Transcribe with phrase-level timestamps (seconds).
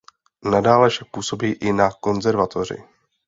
[0.43, 2.77] Nadále však působí i na konzervatoři.